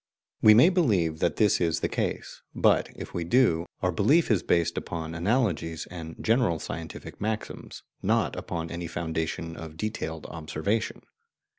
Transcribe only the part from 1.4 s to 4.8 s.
is the case, but if we do, our belief is based